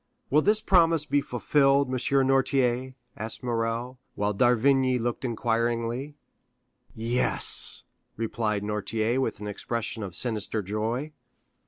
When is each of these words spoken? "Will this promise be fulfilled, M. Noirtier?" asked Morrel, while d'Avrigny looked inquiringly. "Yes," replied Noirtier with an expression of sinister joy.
"Will 0.31 0.41
this 0.41 0.61
promise 0.61 1.05
be 1.05 1.21
fulfilled, 1.21 1.87
M. 1.87 1.93
Noirtier?" 2.25 2.95
asked 3.15 3.43
Morrel, 3.43 3.99
while 4.15 4.33
d'Avrigny 4.33 4.97
looked 4.97 5.23
inquiringly. 5.23 6.15
"Yes," 6.95 7.83
replied 8.17 8.63
Noirtier 8.63 9.19
with 9.21 9.39
an 9.41 9.47
expression 9.47 10.01
of 10.01 10.15
sinister 10.15 10.63
joy. 10.63 11.11